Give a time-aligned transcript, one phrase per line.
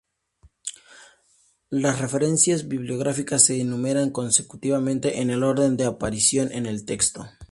[1.69, 7.29] Las referencias bibliográficas se enumeran consecutivamente en el orden de aparición en el texto.